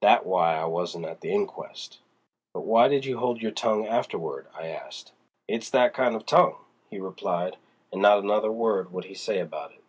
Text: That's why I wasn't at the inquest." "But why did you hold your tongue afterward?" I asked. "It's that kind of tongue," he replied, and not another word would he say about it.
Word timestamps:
That's 0.00 0.24
why 0.24 0.56
I 0.56 0.64
wasn't 0.64 1.04
at 1.04 1.20
the 1.20 1.30
inquest." 1.30 2.00
"But 2.52 2.62
why 2.62 2.88
did 2.88 3.04
you 3.04 3.18
hold 3.18 3.40
your 3.40 3.52
tongue 3.52 3.86
afterward?" 3.86 4.48
I 4.52 4.66
asked. 4.66 5.12
"It's 5.46 5.70
that 5.70 5.94
kind 5.94 6.16
of 6.16 6.26
tongue," 6.26 6.56
he 6.90 6.98
replied, 6.98 7.58
and 7.92 8.02
not 8.02 8.18
another 8.18 8.50
word 8.50 8.92
would 8.92 9.04
he 9.04 9.14
say 9.14 9.38
about 9.38 9.70
it. 9.70 9.84